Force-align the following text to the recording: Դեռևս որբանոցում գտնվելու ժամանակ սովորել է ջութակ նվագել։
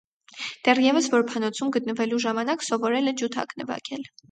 Դեռևս 0.67 1.09
որբանոցում 1.15 1.75
գտնվելու 1.77 2.23
ժամանակ 2.25 2.67
սովորել 2.71 3.15
է 3.15 3.17
ջութակ 3.23 3.57
նվագել։ 3.63 4.13